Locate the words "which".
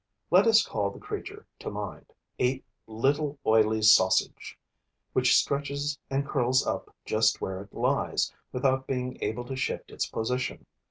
5.13-5.37